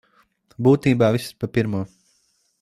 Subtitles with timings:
[0.67, 1.85] Būtībā viss ir pa pirmo.